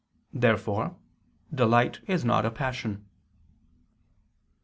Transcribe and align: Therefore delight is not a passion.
Therefore 0.33 0.95
delight 1.53 1.99
is 2.07 2.25
not 2.25 2.43
a 2.43 2.49
passion. 2.49 3.05